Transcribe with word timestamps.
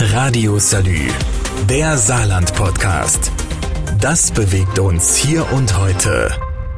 Radio 0.00 0.60
Salü, 0.60 1.08
der 1.68 1.98
Saarland-Podcast. 1.98 3.32
Das 4.00 4.30
bewegt 4.30 4.78
uns 4.78 5.16
hier 5.16 5.52
und 5.52 5.76
heute. 5.76 6.30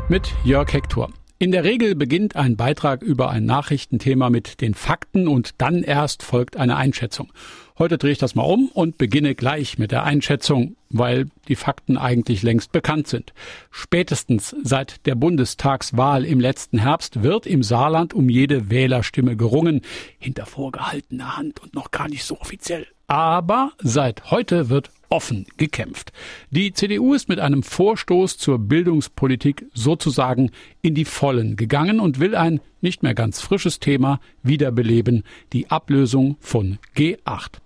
Mit 0.08 0.32
Jörg 0.42 0.72
Hector. 0.72 1.10
In 1.38 1.52
der 1.52 1.62
Regel 1.62 1.94
beginnt 1.94 2.34
ein 2.34 2.56
Beitrag 2.56 3.02
über 3.02 3.28
ein 3.28 3.44
Nachrichtenthema 3.44 4.30
mit 4.30 4.62
den 4.62 4.72
Fakten 4.72 5.28
und 5.28 5.60
dann 5.60 5.82
erst 5.82 6.22
folgt 6.22 6.56
eine 6.56 6.76
Einschätzung. 6.76 7.30
Heute 7.78 7.98
drehe 7.98 8.12
ich 8.12 8.18
das 8.18 8.34
mal 8.34 8.42
um 8.42 8.68
und 8.68 8.96
beginne 8.96 9.34
gleich 9.34 9.76
mit 9.78 9.90
der 9.90 10.04
Einschätzung, 10.04 10.76
weil 10.88 11.26
die 11.48 11.56
Fakten 11.56 11.98
eigentlich 11.98 12.42
längst 12.42 12.72
bekannt 12.72 13.06
sind. 13.06 13.34
Spätestens 13.70 14.56
seit 14.62 15.04
der 15.06 15.14
Bundestagswahl 15.14 16.24
im 16.24 16.40
letzten 16.40 16.78
Herbst 16.78 17.22
wird 17.22 17.46
im 17.46 17.62
Saarland 17.62 18.14
um 18.14 18.30
jede 18.30 18.70
Wählerstimme 18.70 19.36
gerungen, 19.36 19.82
hinter 20.18 20.46
vorgehaltener 20.46 21.36
Hand 21.36 21.60
und 21.60 21.74
noch 21.74 21.90
gar 21.90 22.08
nicht 22.08 22.24
so 22.24 22.38
offiziell. 22.38 22.86
Aber 23.10 23.72
seit 23.82 24.30
heute 24.30 24.68
wird 24.68 24.92
offen 25.08 25.44
gekämpft. 25.56 26.12
Die 26.50 26.72
CDU 26.72 27.12
ist 27.12 27.28
mit 27.28 27.40
einem 27.40 27.64
Vorstoß 27.64 28.38
zur 28.38 28.60
Bildungspolitik 28.60 29.66
sozusagen 29.74 30.52
in 30.80 30.94
die 30.94 31.04
Vollen 31.04 31.56
gegangen 31.56 31.98
und 31.98 32.20
will 32.20 32.36
ein 32.36 32.60
nicht 32.80 33.02
mehr 33.02 33.16
ganz 33.16 33.40
frisches 33.40 33.80
Thema 33.80 34.20
wiederbeleben, 34.44 35.24
die 35.52 35.72
Ablösung 35.72 36.36
von 36.38 36.78
G8 36.96 37.58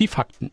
die 0.00 0.08
Fakten. 0.08 0.50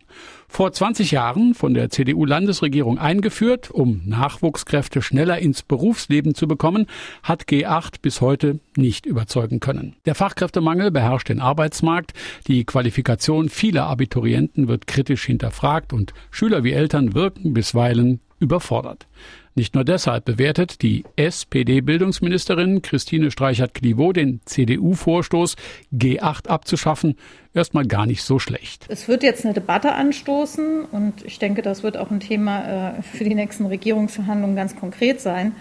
Vor 0.49 0.71
20 0.71 1.11
Jahren 1.11 1.53
von 1.53 1.73
der 1.73 1.89
CDU-Landesregierung 1.89 2.97
eingeführt, 2.97 3.69
um 3.69 4.01
Nachwuchskräfte 4.05 5.01
schneller 5.01 5.37
ins 5.39 5.61
Berufsleben 5.61 6.33
zu 6.35 6.47
bekommen, 6.47 6.87
hat 7.21 7.43
G8 7.43 8.01
bis 8.01 8.21
heute 8.21 8.59
nicht 8.75 9.05
überzeugen 9.05 9.59
können. 9.59 9.97
Der 10.05 10.15
Fachkräftemangel 10.15 10.89
beherrscht 10.89 11.29
den 11.29 11.41
Arbeitsmarkt, 11.41 12.13
die 12.47 12.63
Qualifikation 12.63 13.49
vieler 13.49 13.87
Abiturienten 13.87 14.67
wird 14.67 14.87
kritisch 14.87 15.25
hinterfragt 15.25 15.93
und 15.93 16.13
Schüler 16.31 16.63
wie 16.63 16.71
Eltern 16.71 17.13
wirken 17.13 17.53
bisweilen 17.53 18.21
überfordert. 18.39 19.05
Nicht 19.57 19.73
nur 19.73 19.83
deshalb 19.83 20.23
bewertet 20.23 20.83
die 20.83 21.03
SPD-Bildungsministerin 21.15 22.83
Christine 22.83 23.31
Streichert-Clivaux 23.31 24.13
den 24.13 24.39
CDU-Vorstoß, 24.45 25.55
G8 25.91 26.47
abzuschaffen, 26.47 27.15
erstmal 27.55 27.87
gar 27.87 28.05
nicht 28.05 28.21
so 28.21 28.37
schlecht. 28.37 28.85
Es 28.87 29.07
wird 29.07 29.23
jetzt 29.23 29.45
eine 29.45 29.55
Debatte 29.55 29.93
anstoßen 29.93 30.85
und 30.85 31.25
ich 31.25 31.39
denke, 31.39 31.63
das 31.63 31.81
wird 31.81 31.97
auch 31.97 32.11
ein 32.11 32.19
Thema 32.19 32.97
äh, 32.99 33.01
für 33.01 33.23
die 33.23 33.33
nächsten 33.33 33.65
Regierungsverhandlungen 33.65 34.55
ganz 34.55 34.75
konkret 34.75 35.21
sein. 35.21 35.53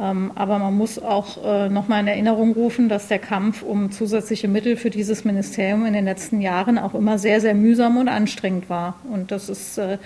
Ähm, 0.00 0.32
aber 0.34 0.58
man 0.58 0.74
muss 0.74 0.98
auch 0.98 1.44
äh, 1.44 1.68
noch 1.68 1.88
mal 1.88 2.00
in 2.00 2.08
Erinnerung 2.08 2.54
rufen, 2.54 2.88
dass 2.88 3.08
der 3.08 3.18
Kampf 3.18 3.62
um 3.62 3.90
zusätzliche 3.90 4.48
Mittel 4.48 4.76
für 4.76 4.88
dieses 4.88 5.26
Ministerium 5.26 5.84
in 5.84 5.92
den 5.92 6.06
letzten 6.06 6.40
Jahren 6.40 6.78
auch 6.78 6.94
immer 6.94 7.18
sehr, 7.18 7.42
sehr 7.42 7.54
mühsam 7.54 7.98
und 7.98 8.08
anstrengend 8.08 8.70
war. 8.70 8.98
Und 9.10 9.30
das 9.30 9.50
ist 9.50 9.76
äh, 9.76 9.98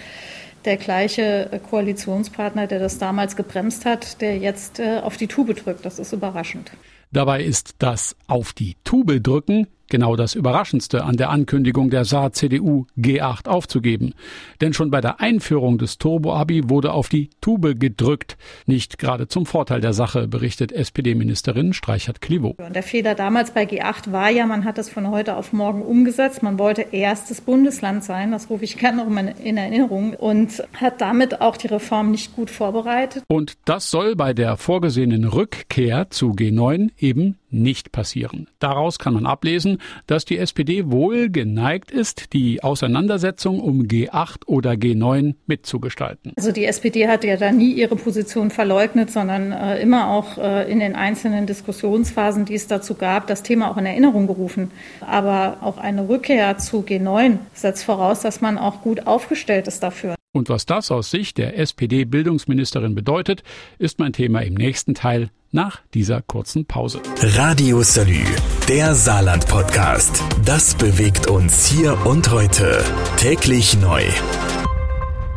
der 0.65 0.77
gleiche 0.77 1.61
Koalitionspartner, 1.69 2.67
der 2.67 2.79
das 2.79 2.99
damals 2.99 3.37
gebremst 3.37 3.85
hat, 3.85 4.21
der 4.21 4.39
jetzt 4.39 4.79
äh, 4.79 5.01
auf 5.03 5.17
die 5.17 5.27
Tube 5.27 5.55
drückt. 5.55 5.85
Das 5.85 5.99
ist 5.99 6.13
überraschend. 6.13 6.71
Dabei 7.13 7.43
ist 7.43 7.75
das 7.79 8.15
auf 8.27 8.53
die 8.53 8.77
Tube 8.85 9.23
drücken 9.23 9.67
Genau 9.91 10.15
das 10.15 10.37
Überraschendste 10.37 11.03
an 11.03 11.17
der 11.17 11.31
Ankündigung 11.31 11.91
der 11.91 12.05
Saar-CDU, 12.05 12.87
G8 12.97 13.49
aufzugeben. 13.49 14.15
Denn 14.61 14.73
schon 14.73 14.93
bei 14.93 15.01
der 15.01 15.21
Einführung 15.21 15.79
des 15.79 15.99
Turbo-Abi 15.99 16.71
wurde 16.71 16.93
auf 16.93 17.09
die 17.09 17.29
Tube 17.41 17.75
gedrückt. 17.79 18.39
Nicht 18.67 18.99
gerade 18.99 19.27
zum 19.27 19.47
Vorteil 19.47 19.81
der 19.81 19.93
Sache, 19.93 20.29
berichtet 20.29 20.71
SPD-Ministerin 20.71 21.73
Streichert-Klivo. 21.73 22.55
Der 22.73 22.85
Fehler 22.85 23.17
damals 23.17 23.51
bei 23.51 23.65
G8 23.65 24.13
war 24.13 24.31
ja, 24.31 24.47
man 24.47 24.65
hat 24.65 24.79
es 24.79 24.89
von 24.89 25.11
heute 25.11 25.37
auf 25.37 25.53
morgen 25.53 25.83
umgesetzt. 25.83 26.45
Man 26.45 26.61
wollte 26.61 26.83
erstes 26.93 27.41
Bundesland 27.41 28.05
sein, 28.05 28.31
das 28.31 28.49
rufe 28.49 28.63
ich 28.63 28.79
gerne 28.79 29.05
noch 29.05 29.09
in 29.43 29.57
Erinnerung, 29.57 30.15
und 30.15 30.63
hat 30.75 31.01
damit 31.01 31.41
auch 31.41 31.57
die 31.57 31.67
Reform 31.67 32.13
nicht 32.13 32.37
gut 32.37 32.49
vorbereitet. 32.49 33.25
Und 33.27 33.55
das 33.65 33.91
soll 33.91 34.15
bei 34.15 34.35
der 34.35 34.57
vorgesehenen 34.57 35.25
Rückkehr 35.25 36.11
zu 36.11 36.31
G9 36.31 36.91
eben 36.97 37.40
nicht 37.51 37.93
passieren. 37.93 38.49
Daraus 38.59 38.99
kann 38.99 39.15
man 39.15 39.27
ablesen, 39.27 39.79
dass 40.07 40.25
die 40.25 40.39
SPD 40.39 40.91
wohl 40.91 41.31
geneigt 41.31 41.91
ist, 41.91 42.33
die 42.33 42.63
Auseinandersetzung 42.63 43.61
um 43.61 43.83
G8 43.83 44.47
oder 44.47 44.73
G9 44.73 45.35
mitzugestalten. 45.47 46.33
Also 46.37 46.53
die 46.53 46.65
SPD 46.65 47.09
hat 47.09 47.25
ja 47.25 47.37
da 47.37 47.53
nie 47.53 47.73
ihre 47.73 47.97
Position 47.97 48.51
verleugnet, 48.51 49.11
sondern 49.11 49.53
äh, 49.53 49.81
immer 49.81 50.09
auch 50.09 50.39
äh, 50.39 50.71
in 50.71 50.81
den 50.81 50.95
einzelnen 50.95 51.47
Diskussionsphasen, 51.47 52.45
die 52.45 52.55
es 52.55 52.67
dazu 52.67 52.95
gab, 52.95 53.27
das 53.27 53.43
Thema 53.43 53.71
auch 53.71 53.77
in 53.77 53.87
Erinnerung 53.87 54.27
gerufen. 54.27 54.71
Aber 55.01 55.59
auch 55.63 55.79
eine 55.79 56.09
Rückkehr 56.09 56.59
zu 56.59 56.81
G9 56.81 57.39
setzt 57.55 57.85
voraus, 57.85 58.21
dass 58.21 58.41
man 58.41 58.59
auch 58.59 58.83
gut 58.83 59.07
aufgestellt 59.07 59.67
ist 59.67 59.83
dafür. 59.83 60.15
Und 60.33 60.49
was 60.49 60.65
das 60.65 60.91
aus 60.93 61.11
Sicht 61.11 61.39
der 61.39 61.59
SPD-Bildungsministerin 61.59 62.95
bedeutet, 62.95 63.43
ist 63.79 63.99
mein 63.99 64.13
Thema 64.13 64.41
im 64.41 64.55
nächsten 64.55 64.95
Teil 64.95 65.31
nach 65.51 65.81
dieser 65.93 66.23
kurzen 66.23 66.67
Pause. 66.67 67.01
Radio 67.21 67.83
Salü, 67.83 68.25
der 68.69 68.95
Saarland-Podcast. 68.95 70.23
Das 70.45 70.77
bewegt 70.77 71.27
uns 71.27 71.67
hier 71.67 72.07
und 72.07 72.31
heute. 72.31 72.85
Täglich 73.17 73.77
neu. 73.81 74.05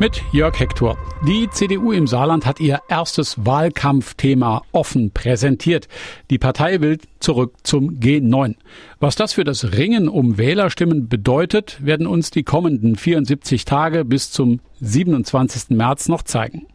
Mit 0.00 0.22
Jörg 0.32 0.58
Hector. 0.58 0.98
Die 1.24 1.48
CDU 1.48 1.92
im 1.92 2.08
Saarland 2.08 2.46
hat 2.46 2.58
ihr 2.58 2.80
erstes 2.88 3.46
Wahlkampfthema 3.46 4.62
offen 4.72 5.12
präsentiert. 5.12 5.86
Die 6.30 6.38
Partei 6.38 6.80
will 6.80 6.98
zurück 7.20 7.54
zum 7.62 8.00
G9. 8.00 8.56
Was 8.98 9.14
das 9.14 9.34
für 9.34 9.44
das 9.44 9.76
Ringen 9.76 10.08
um 10.08 10.36
Wählerstimmen 10.36 11.08
bedeutet, 11.08 11.78
werden 11.80 12.08
uns 12.08 12.32
die 12.32 12.42
kommenden 12.42 12.96
74 12.96 13.64
Tage 13.64 14.04
bis 14.04 14.32
zum 14.32 14.58
27. 14.80 15.70
März 15.70 16.08
noch 16.08 16.22
zeigen. 16.22 16.66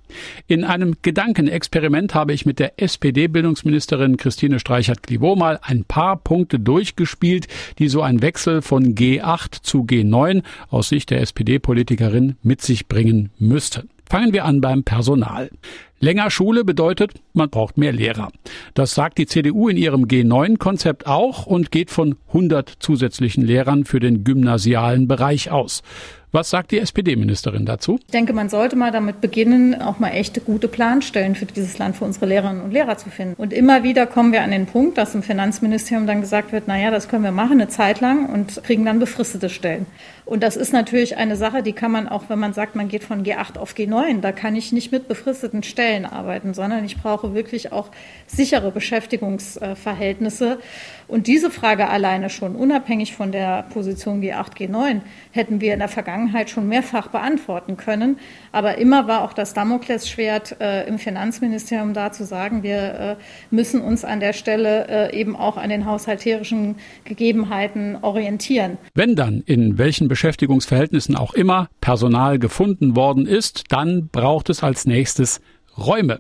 In 0.48 0.64
einem 0.64 0.96
Gedankenexperiment 1.02 2.16
habe 2.16 2.34
ich 2.34 2.46
mit 2.46 2.60
der 2.60 2.82
SPD-Bildungsministerin 2.82 4.18
Christine 4.18 4.60
Streichert-Clivaux 4.60 5.38
mal 5.38 5.60
ein 5.62 5.84
paar 5.86 6.18
Punkte 6.18 6.60
durchgespielt, 6.60 7.48
die 7.78 7.88
so 7.88 8.02
ein 8.02 8.22
Wechsel 8.22 8.62
von 8.62 8.96
G8 8.96 9.62
zu 9.62 9.84
G9 9.84 10.44
aus 10.70 10.90
Sicht 10.90 11.10
der 11.10 11.22
SPD-Politikerin 11.22 12.38
mit 12.42 12.62
sich 12.62 12.88
bringen 12.88 13.32
müsste. 13.38 13.86
Fangen 14.10 14.34
wir 14.34 14.46
an 14.46 14.60
beim 14.60 14.84
Personal. 14.84 15.52
Länger 16.00 16.32
Schule 16.32 16.64
bedeutet, 16.64 17.14
man 17.34 17.50
braucht 17.50 17.78
mehr 17.78 17.92
Lehrer. 17.92 18.32
Das 18.74 18.96
sagt 18.96 19.20
die 19.20 19.28
CDU 19.28 19.68
in 19.70 19.78
ihrem 19.78 20.06
G9-Konzept 20.06 21.06
auch 21.06 21.46
und 21.46 21.72
geht 21.72 21.92
von 21.92 22.16
100 22.30 22.74
zusätzlichen 22.80 23.46
Lehrern 23.46 23.86
für 23.86 24.00
den 24.00 24.24
gymnasialen 24.24 25.08
Bereich 25.08 25.52
aus. 25.52 25.84
Was 26.32 26.52
sagt 26.52 26.70
die 26.70 26.78
SPD-Ministerin 26.78 27.66
dazu? 27.66 28.00
Ich 28.06 28.12
denke, 28.12 28.34
man 28.34 28.50
sollte 28.50 28.76
mal 28.76 28.92
damit 28.92 29.20
beginnen, 29.20 29.82
auch 29.82 29.98
mal 29.98 30.10
echte 30.10 30.42
gute 30.42 30.68
Planstellen 30.68 31.34
für 31.34 31.48
dieses 31.48 31.80
Land, 31.80 31.96
für 31.96 32.06
unsere 32.06 32.28
Lehrerinnen 32.28 32.62
und 32.62 32.72
Lehrer 32.72 32.98
zu 32.98 33.10
finden. 33.10 33.34
Und 33.36 33.52
immer 33.52 33.82
wieder 33.82 34.06
kommen 34.06 34.32
wir 34.32 34.44
an 34.44 34.52
den 34.52 34.68
Punkt, 34.68 35.00
dass 35.00 35.16
im 35.16 35.24
Finanzministerium 35.24 36.06
dann 36.06 36.22
gesagt 36.22 36.52
wird, 36.52 36.66
na 36.68 36.80
ja, 36.80 36.92
das 36.92 37.08
können 37.08 37.24
wir 37.24 37.32
machen 37.32 37.54
eine 37.54 37.68
Zeit 37.68 38.00
lang 38.00 38.30
und 38.30 38.64
kriegen 38.64 38.86
dann 38.86 39.00
befristete 39.00 39.50
Stellen. 39.50 39.88
Und 40.30 40.44
das 40.44 40.58
ist 40.58 40.74
natürlich 40.74 41.18
eine 41.18 41.36
Sache, 41.36 41.64
die 41.64 41.74
kann 41.74 41.92
man 41.92 42.08
auch, 42.08 42.26
wenn 42.28 42.38
man 42.38 42.54
sagt, 42.54 42.76
man 42.76 42.88
geht 42.88 43.04
von 43.04 43.24
G8 43.24 43.58
auf 43.58 43.74
G9, 43.74 44.22
da 44.22 44.32
kann 44.32 44.56
ich 44.56 44.72
nicht 44.72 44.92
mit 44.92 45.08
befristeten 45.08 45.64
Stellen 45.64 46.06
arbeiten, 46.06 46.54
sondern 46.54 46.86
ich 46.86 46.98
brauche 46.98 47.34
wirklich 47.34 47.72
auch 47.72 47.90
sichere 48.28 48.70
Beschäftigungsverhältnisse. 48.70 50.60
Und 51.08 51.26
diese 51.26 51.50
Frage 51.50 51.90
alleine 51.90 52.30
schon, 52.30 52.56
unabhängig 52.56 53.16
von 53.16 53.32
der 53.32 53.64
Position 53.64 54.22
G8, 54.22 54.56
G9, 54.56 55.02
hätten 55.32 55.62
wir 55.62 55.74
in 55.74 55.80
der 55.80 55.88
Vergangenheit 55.88 56.52
schon 56.52 56.68
mehrfach 56.68 57.08
beantworten 57.08 57.76
können. 57.76 58.20
Aber 58.52 58.78
immer 58.78 59.08
war 59.08 59.24
auch 59.24 59.34
das 59.34 59.56
Damoklesschwert 59.56 60.58
äh, 60.62 60.88
im 60.88 61.00
Finanzministerium 61.00 61.96
da 61.96 62.12
zu 62.12 62.24
sagen, 62.24 62.62
wir 62.62 62.78
äh, 62.78 63.16
müssen 63.50 63.82
uns 63.82 64.06
an 64.06 64.20
der 64.20 64.34
Stelle 64.34 65.10
äh, 65.12 65.20
eben 65.20 65.36
auch 65.36 65.58
an 65.58 65.72
den 65.72 65.88
haushalterischen 65.88 66.76
Gegebenheiten 67.06 67.98
orientieren. 68.04 68.78
Wenn 68.94 69.16
dann 69.16 69.42
in 69.48 69.80
welchen 69.80 70.08
Beschäftigungsverhältnissen 70.20 71.16
auch 71.16 71.34
immer 71.34 71.70
Personal 71.80 72.40
gefunden 72.40 72.98
worden 72.98 73.26
ist, 73.26 73.64
dann 73.70 74.10
braucht 74.10 74.50
es 74.50 74.64
als 74.64 74.86
nächstes 74.86 75.40
Räume. 75.78 76.20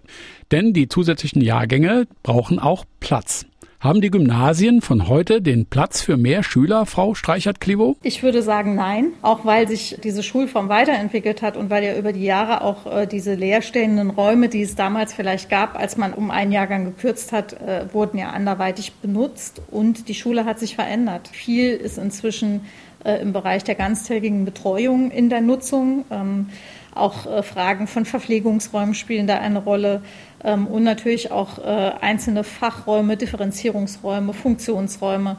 Denn 0.51 0.71
die 0.71 0.87
zusätzlichen 0.87 1.41
Jahrgänge 1.41 2.07
brauchen 2.23 2.59
auch 2.59 2.85
Platz. 3.01 3.45
Haben 3.81 4.01
die 4.01 4.11
Gymnasien 4.11 4.81
von 4.81 5.07
heute 5.07 5.41
den 5.41 5.65
Platz 5.65 6.01
für 6.01 6.17
mehr 6.17 6.43
Schüler, 6.43 6.85
Frau 6.85 7.15
Streichert-Klivo? 7.15 7.95
Ich 8.03 8.23
würde 8.23 8.41
sagen 8.41 8.75
nein, 8.75 9.13
auch 9.21 9.45
weil 9.45 9.69
sich 9.69 9.97
diese 10.03 10.21
Schulform 10.21 10.67
weiterentwickelt 10.67 11.41
hat 11.41 11.55
und 11.55 11.69
weil 11.69 11.85
ja 11.85 11.95
über 11.95 12.11
die 12.11 12.25
Jahre 12.25 12.61
auch 12.61 12.85
äh, 12.85 13.07
diese 13.07 13.35
leerstehenden 13.35 14.09
Räume, 14.09 14.49
die 14.49 14.63
es 14.63 14.75
damals 14.75 15.13
vielleicht 15.13 15.49
gab, 15.49 15.79
als 15.79 15.95
man 15.95 16.13
um 16.13 16.29
einen 16.29 16.51
Jahrgang 16.51 16.83
gekürzt 16.83 17.31
hat, 17.31 17.53
äh, 17.53 17.85
wurden 17.93 18.17
ja 18.17 18.31
anderweitig 18.31 18.95
benutzt 18.95 19.61
und 19.71 20.09
die 20.09 20.15
Schule 20.15 20.43
hat 20.43 20.59
sich 20.59 20.75
verändert. 20.75 21.29
Viel 21.29 21.69
ist 21.69 21.97
inzwischen 21.97 22.65
äh, 23.05 23.21
im 23.21 23.31
Bereich 23.31 23.63
der 23.63 23.75
ganztägigen 23.75 24.43
Betreuung 24.43 25.09
in 25.09 25.29
der 25.29 25.39
Nutzung. 25.39 26.03
Ähm, 26.11 26.47
auch 26.95 27.25
äh, 27.25 27.43
Fragen 27.43 27.87
von 27.87 28.05
Verpflegungsräumen 28.05 28.95
spielen 28.95 29.27
da 29.27 29.37
eine 29.37 29.59
Rolle 29.59 30.01
ähm, 30.43 30.67
und 30.67 30.83
natürlich 30.83 31.31
auch 31.31 31.59
äh, 31.59 31.91
einzelne 32.01 32.43
Fachräume, 32.43 33.17
Differenzierungsräume, 33.17 34.33
Funktionsräume. 34.33 35.37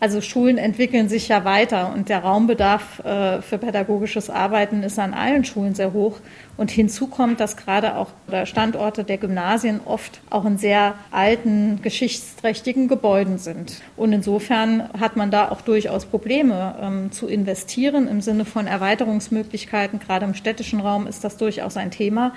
Also 0.00 0.22
Schulen 0.22 0.56
entwickeln 0.56 1.10
sich 1.10 1.28
ja 1.28 1.44
weiter 1.44 1.92
und 1.94 2.08
der 2.08 2.20
Raumbedarf 2.20 3.00
äh, 3.00 3.42
für 3.42 3.58
pädagogisches 3.58 4.30
Arbeiten 4.30 4.82
ist 4.82 4.98
an 4.98 5.12
allen 5.12 5.44
Schulen 5.44 5.74
sehr 5.74 5.92
hoch. 5.92 6.20
Und 6.56 6.70
hinzu 6.70 7.06
kommt, 7.06 7.38
dass 7.38 7.58
gerade 7.58 7.96
auch 7.96 8.08
Standorte 8.44 9.04
der 9.04 9.18
Gymnasien 9.18 9.80
oft 9.84 10.20
auch 10.30 10.46
in 10.46 10.56
sehr 10.56 10.94
alten, 11.10 11.80
geschichtsträchtigen 11.82 12.88
Gebäuden 12.88 13.36
sind. 13.36 13.82
Und 13.96 14.14
insofern 14.14 14.88
hat 14.98 15.16
man 15.16 15.30
da 15.30 15.50
auch 15.50 15.60
durchaus 15.60 16.06
Probleme 16.06 16.76
ähm, 16.80 17.12
zu 17.12 17.28
investieren 17.28 18.08
im 18.08 18.22
Sinne 18.22 18.46
von 18.46 18.66
Erweiterungsmöglichkeiten. 18.66 20.00
Gerade 20.00 20.24
im 20.24 20.34
städtischen 20.34 20.80
Raum 20.80 21.06
ist 21.06 21.24
das 21.24 21.36
durchaus 21.36 21.76
ein 21.76 21.90
Thema. 21.90 22.32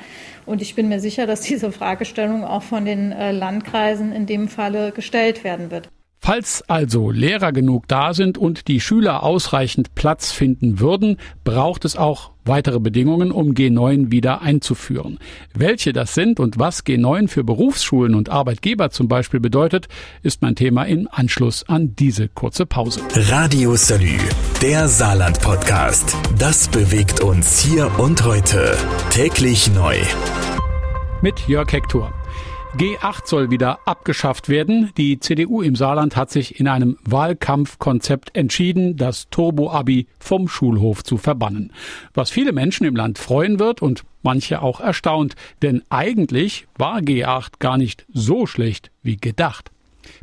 Und 0.45 0.62
ich 0.62 0.75
bin 0.75 0.89
mir 0.89 1.00
sicher, 1.00 1.27
dass 1.27 1.39
diese 1.39 1.71
Fragestellung 1.71 2.44
auch 2.44 2.63
von 2.63 2.83
den 2.83 3.13
äh, 3.13 3.31
Landkreisen 3.31 4.12
in 4.12 4.25
dem 4.25 4.50
Falle 4.50 4.92
gestellt 4.92 5.45
werden 5.45 5.71
wird. 5.71 5.88
Falls 6.25 6.64
also 6.70 7.12
Lehrer 7.12 7.52
genug 7.52 7.90
da 7.90 8.14
sind 8.14 8.38
und 8.38 8.70
die 8.70 8.80
Schüler 8.80 9.24
ausreichend 9.24 9.94
Platz 9.94 10.31
finden 10.31 10.80
würden, 10.80 11.18
braucht 11.44 11.84
es 11.84 11.98
auch 11.98 12.31
weitere 12.46 12.80
Bedingungen, 12.80 13.30
um 13.30 13.52
G9 13.52 14.10
wieder 14.10 14.42
einzuführen. 14.42 15.20
Welche 15.54 15.92
das 15.92 16.14
sind 16.14 16.40
und 16.40 16.58
was 16.58 16.86
G9 16.86 17.28
für 17.28 17.44
Berufsschulen 17.44 18.16
und 18.16 18.30
Arbeitgeber 18.30 18.90
zum 18.90 19.10
Beispiel 19.10 19.42
bedeutet, 19.42 19.90
ist 20.22 20.42
mein 20.42 20.56
Thema 20.56 20.84
im 20.84 21.10
Anschluss 21.12 21.68
an 21.68 21.94
diese 21.98 22.30
kurze 22.30 22.66
Pause. 22.66 23.02
Radio 23.14 23.75
Salü, 23.75 24.18
der 24.62 24.88
Saarland-Podcast. 24.88 26.16
Das 26.40 26.70
bewegt 26.70 27.20
uns 27.20 27.60
hier 27.60 27.92
und 28.00 28.24
heute. 28.24 28.78
Täglich 29.10 29.70
neu. 29.75 29.98
Mit 31.22 31.50
Jörg 31.50 31.70
Hector. 31.74 32.14
G8 32.78 33.28
soll 33.28 33.52
wieder 33.52 33.80
abgeschafft 33.86 34.50
werden. 34.50 34.92
Die 34.98 35.20
CDU 35.20 35.62
im 35.62 35.75
Saarland 35.75 36.16
hat 36.16 36.31
sich 36.31 36.60
in 36.60 36.68
einem 36.68 36.98
Wahlkampfkonzept 37.04 38.36
entschieden, 38.36 38.98
das 38.98 39.30
Turbo-Abi 39.30 40.08
vom 40.18 40.48
Schulhof 40.48 41.04
zu 41.04 41.18
verbannen. 41.18 41.72
Was 42.16 42.31
viele 42.31 42.52
Menschen 42.52 42.88
im 42.88 42.96
Land 42.96 43.20
freuen 43.20 43.60
wird 43.60 43.84
und 43.84 44.06
manche 44.24 44.64
auch 44.64 44.80
erstaunt, 44.80 45.36
denn 45.62 45.84
eigentlich 45.90 46.66
war 46.75 46.98
G8 46.98 47.60
gar 47.60 47.78
nicht 47.78 48.08
so 48.12 48.48
schlecht 48.48 48.90
wie 49.04 49.18
gedacht. 49.18 49.73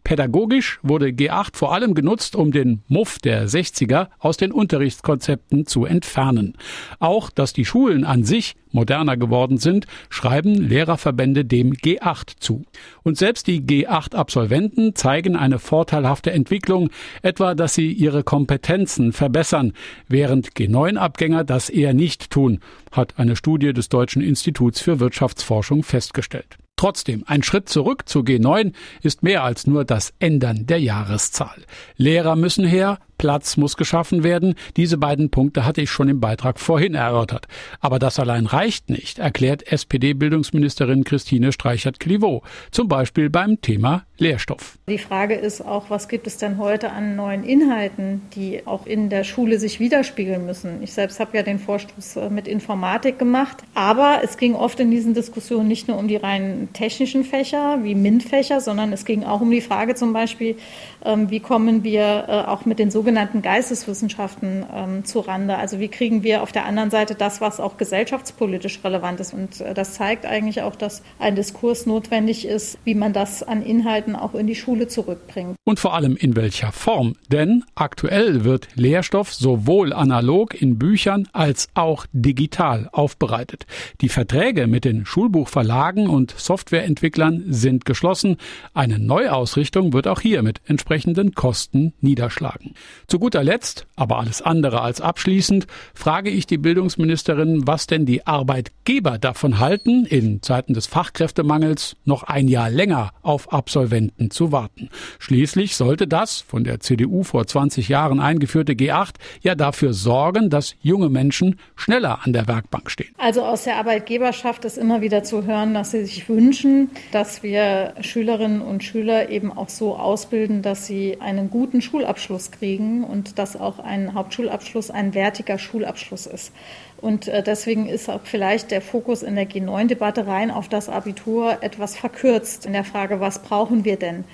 Pädagogisch 0.04 0.78
wurde 0.82 1.08
G8 1.08 1.56
vor 1.56 1.72
allem 1.72 1.94
genutzt, 1.94 2.36
um 2.36 2.52
den 2.52 2.82
Muff 2.88 3.18
der 3.18 3.48
60er 3.48 4.08
aus 4.18 4.36
den 4.36 4.52
Unterrichtskonzepten 4.52 5.66
zu 5.66 5.84
entfernen. 5.84 6.56
Auch, 6.98 7.30
dass 7.30 7.52
die 7.52 7.64
Schulen 7.64 8.04
an 8.04 8.24
sich 8.24 8.56
moderner 8.72 9.16
geworden 9.16 9.58
sind, 9.58 9.86
schreiben 10.08 10.54
Lehrerverbände 10.54 11.44
dem 11.44 11.72
G8 11.72 12.34
zu. 12.38 12.64
Und 13.02 13.18
selbst 13.18 13.46
die 13.46 13.62
G8-Absolventen 13.62 14.94
zeigen 14.94 15.36
eine 15.36 15.58
vorteilhafte 15.58 16.32
Entwicklung, 16.32 16.90
etwa 17.22 17.54
dass 17.54 17.74
sie 17.74 17.92
ihre 17.92 18.22
Kompetenzen 18.22 19.12
verbessern, 19.12 19.72
während 20.08 20.52
G9-Abgänger 20.52 21.44
das 21.44 21.68
eher 21.68 21.94
nicht 21.94 22.30
tun, 22.30 22.60
hat 22.92 23.18
eine 23.18 23.36
Studie 23.36 23.72
des 23.72 23.88
Deutschen 23.88 24.22
Instituts 24.22 24.80
für 24.80 25.00
Wirtschaftsforschung 25.00 25.82
festgestellt. 25.82 26.59
Trotzdem, 26.80 27.24
ein 27.26 27.42
Schritt 27.42 27.68
zurück 27.68 28.08
zu 28.08 28.20
G9 28.20 28.72
ist 29.02 29.22
mehr 29.22 29.44
als 29.44 29.66
nur 29.66 29.84
das 29.84 30.14
Ändern 30.18 30.64
der 30.64 30.80
Jahreszahl. 30.80 31.58
Lehrer 31.98 32.36
müssen 32.36 32.64
her, 32.64 32.98
Platz 33.20 33.58
muss 33.58 33.76
geschaffen 33.76 34.24
werden. 34.24 34.54
Diese 34.78 34.96
beiden 34.96 35.28
Punkte 35.28 35.66
hatte 35.66 35.82
ich 35.82 35.90
schon 35.90 36.08
im 36.08 36.20
Beitrag 36.20 36.58
vorhin 36.58 36.94
erörtert. 36.94 37.48
Aber 37.78 37.98
das 37.98 38.18
allein 38.18 38.46
reicht 38.46 38.88
nicht, 38.88 39.18
erklärt 39.18 39.70
SPD-Bildungsministerin 39.70 41.04
Christine 41.04 41.52
Streichert-Clivaux. 41.52 42.42
Zum 42.70 42.88
Beispiel 42.88 43.28
beim 43.28 43.60
Thema 43.60 44.04
Lehrstoff. 44.16 44.78
Die 44.88 44.96
Frage 44.96 45.34
ist 45.34 45.60
auch, 45.60 45.90
was 45.90 46.08
gibt 46.08 46.26
es 46.26 46.38
denn 46.38 46.56
heute 46.56 46.92
an 46.92 47.14
neuen 47.14 47.44
Inhalten, 47.44 48.22
die 48.34 48.66
auch 48.66 48.86
in 48.86 49.10
der 49.10 49.24
Schule 49.24 49.58
sich 49.58 49.80
widerspiegeln 49.80 50.46
müssen? 50.46 50.82
Ich 50.82 50.94
selbst 50.94 51.20
habe 51.20 51.36
ja 51.36 51.42
den 51.42 51.58
Vorstoß 51.58 52.16
äh, 52.16 52.30
mit 52.30 52.48
Informatik 52.48 53.18
gemacht. 53.18 53.58
Aber 53.74 54.20
es 54.24 54.38
ging 54.38 54.54
oft 54.54 54.80
in 54.80 54.90
diesen 54.90 55.12
Diskussionen 55.12 55.68
nicht 55.68 55.88
nur 55.88 55.98
um 55.98 56.08
die 56.08 56.16
rein 56.16 56.70
technischen 56.72 57.24
Fächer 57.24 57.80
wie 57.82 57.94
MINT-Fächer, 57.94 58.62
sondern 58.62 58.94
es 58.94 59.04
ging 59.04 59.24
auch 59.24 59.42
um 59.42 59.50
die 59.50 59.60
Frage 59.60 59.94
zum 59.94 60.14
Beispiel, 60.14 60.56
ähm, 61.04 61.28
wie 61.28 61.40
kommen 61.40 61.84
wir 61.84 62.24
äh, 62.26 62.32
auch 62.48 62.64
mit 62.64 62.78
den 62.78 62.90
sogenannten 62.90 63.09
sogenannten 63.10 63.42
Geisteswissenschaften 63.42 64.64
ähm, 64.72 65.04
zu 65.04 65.18
Rande. 65.18 65.58
Also 65.58 65.80
wie 65.80 65.88
kriegen 65.88 66.22
wir 66.22 66.44
auf 66.44 66.52
der 66.52 66.64
anderen 66.64 66.90
Seite 66.90 67.16
das, 67.16 67.40
was 67.40 67.58
auch 67.58 67.76
gesellschaftspolitisch 67.76 68.78
relevant 68.84 69.18
ist. 69.18 69.34
Und 69.34 69.60
äh, 69.60 69.74
das 69.74 69.94
zeigt 69.94 70.26
eigentlich 70.26 70.62
auch, 70.62 70.76
dass 70.76 71.02
ein 71.18 71.34
Diskurs 71.34 71.86
notwendig 71.86 72.46
ist, 72.46 72.78
wie 72.84 72.94
man 72.94 73.12
das 73.12 73.42
an 73.42 73.62
Inhalten 73.62 74.14
auch 74.14 74.34
in 74.34 74.46
die 74.46 74.54
Schule 74.54 74.86
zurückbringt. 74.86 75.56
Und 75.64 75.80
vor 75.80 75.94
allem 75.94 76.14
in 76.14 76.36
welcher 76.36 76.70
Form. 76.70 77.16
Denn 77.32 77.64
aktuell 77.74 78.44
wird 78.44 78.68
Lehrstoff 78.76 79.34
sowohl 79.34 79.92
analog 79.92 80.54
in 80.54 80.78
Büchern 80.78 81.26
als 81.32 81.68
auch 81.74 82.06
digital 82.12 82.88
aufbereitet. 82.92 83.66
Die 84.02 84.08
Verträge 84.08 84.68
mit 84.68 84.84
den 84.84 85.04
Schulbuchverlagen 85.04 86.06
und 86.06 86.30
Softwareentwicklern 86.30 87.46
sind 87.48 87.84
geschlossen. 87.84 88.36
Eine 88.72 89.00
Neuausrichtung 89.00 89.92
wird 89.92 90.06
auch 90.06 90.20
hier 90.20 90.44
mit 90.44 90.60
entsprechenden 90.66 91.34
Kosten 91.34 91.92
niederschlagen. 92.00 92.74
Zu 93.06 93.18
guter 93.18 93.42
Letzt, 93.42 93.86
aber 93.96 94.18
alles 94.18 94.42
andere 94.42 94.80
als 94.80 95.00
abschließend, 95.00 95.66
frage 95.94 96.30
ich 96.30 96.46
die 96.46 96.58
Bildungsministerin, 96.58 97.66
was 97.66 97.86
denn 97.86 98.06
die 98.06 98.26
Arbeitgeber 98.26 99.18
davon 99.18 99.58
halten, 99.58 100.06
in 100.06 100.42
Zeiten 100.42 100.74
des 100.74 100.86
Fachkräftemangels 100.86 101.96
noch 102.04 102.22
ein 102.24 102.48
Jahr 102.48 102.70
länger 102.70 103.12
auf 103.22 103.52
Absolventen 103.52 104.30
zu 104.30 104.52
warten. 104.52 104.88
Schließlich 105.18 105.76
sollte 105.76 106.06
das 106.06 106.40
von 106.40 106.64
der 106.64 106.80
CDU 106.80 107.22
vor 107.22 107.46
20 107.46 107.88
Jahren 107.88 108.20
eingeführte 108.20 108.72
G8 108.72 109.14
ja 109.42 109.54
dafür 109.54 109.92
sorgen, 109.92 110.50
dass 110.50 110.74
junge 110.80 111.08
Menschen 111.08 111.58
schneller 111.76 112.20
an 112.24 112.32
der 112.32 112.48
Werkbank 112.48 112.90
stehen. 112.90 113.14
Also 113.18 113.42
aus 113.42 113.64
der 113.64 113.76
Arbeitgeberschaft 113.76 114.64
ist 114.64 114.78
immer 114.78 115.00
wieder 115.00 115.22
zu 115.22 115.44
hören, 115.46 115.74
dass 115.74 115.92
sie 115.92 116.04
sich 116.04 116.28
wünschen, 116.28 116.90
dass 117.12 117.42
wir 117.42 117.94
Schülerinnen 118.00 118.60
und 118.60 118.84
Schüler 118.84 119.30
eben 119.30 119.52
auch 119.52 119.68
so 119.68 119.96
ausbilden, 119.96 120.62
dass 120.62 120.86
sie 120.86 121.20
einen 121.20 121.50
guten 121.50 121.82
Schulabschluss 121.82 122.50
kriegen 122.50 122.89
und 123.04 123.38
dass 123.38 123.56
auch 123.56 123.78
ein 123.78 124.14
Hauptschulabschluss 124.14 124.90
ein 124.90 125.14
wertiger 125.14 125.58
Schulabschluss 125.58 126.26
ist. 126.26 126.52
Und 127.00 127.28
äh, 127.28 127.42
deswegen 127.42 127.86
ist 127.86 128.08
auch 128.08 128.20
vielleicht 128.24 128.70
der 128.70 128.80
Fokus 128.80 129.22
in 129.22 129.34
der 129.34 129.48
G9-Debatte 129.48 130.26
rein 130.26 130.50
auf 130.50 130.68
das 130.68 130.88
Abitur 130.88 131.58
etwas 131.62 131.96
verkürzt 131.96 132.66
in 132.66 132.72
der 132.72 132.84
Frage, 132.84 133.20
was 133.20 133.40
brauchen 133.40 133.84
wir 133.84 133.96
denn? 133.96 134.24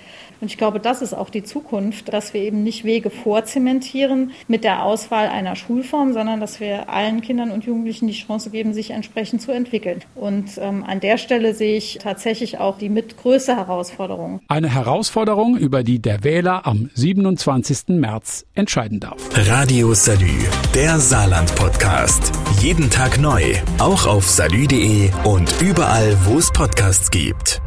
Und 0.40 0.48
ich 0.48 0.58
glaube, 0.58 0.80
das 0.80 1.02
ist 1.02 1.14
auch 1.14 1.30
die 1.30 1.44
Zukunft, 1.44 2.12
dass 2.12 2.34
wir 2.34 2.42
eben 2.42 2.62
nicht 2.62 2.84
Wege 2.84 3.10
vorzementieren 3.10 4.32
mit 4.48 4.64
der 4.64 4.82
Auswahl 4.82 5.28
einer 5.28 5.56
Schulform, 5.56 6.12
sondern 6.12 6.40
dass 6.40 6.60
wir 6.60 6.90
allen 6.90 7.22
Kindern 7.22 7.50
und 7.50 7.64
Jugendlichen 7.64 8.06
die 8.06 8.12
Chance 8.12 8.50
geben, 8.50 8.74
sich 8.74 8.90
entsprechend 8.90 9.40
zu 9.40 9.52
entwickeln. 9.52 10.02
Und 10.14 10.58
ähm, 10.58 10.84
an 10.86 11.00
der 11.00 11.16
Stelle 11.16 11.54
sehe 11.54 11.76
ich 11.76 11.98
tatsächlich 12.02 12.58
auch 12.58 12.76
die 12.78 12.88
mit 12.88 13.16
größte 13.16 13.56
Herausforderung. 13.56 14.40
Eine 14.48 14.72
Herausforderung, 14.72 15.56
über 15.56 15.82
die 15.82 16.00
der 16.00 16.22
Wähler 16.22 16.66
am 16.66 16.90
27. 16.94 17.88
März 17.88 18.44
entscheiden 18.54 19.00
darf. 19.00 19.16
Radio 19.34 19.94
Salü, 19.94 20.26
der 20.74 20.98
Saarland-Podcast. 20.98 22.32
Jeden 22.66 22.90
Tag 22.90 23.20
neu, 23.20 23.54
auch 23.78 24.06
auf 24.06 24.28
salü.de 24.28 25.12
und 25.22 25.62
überall, 25.62 26.16
wo 26.24 26.36
es 26.36 26.50
Podcasts 26.50 27.12
gibt. 27.12 27.62